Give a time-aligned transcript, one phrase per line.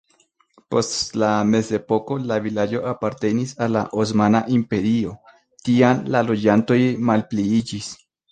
[0.75, 5.13] Post la mezepoko la vilaĝo apartenis al la Osmana Imperio,
[5.67, 6.81] tiam la loĝantoj
[7.11, 7.93] malpliiĝis.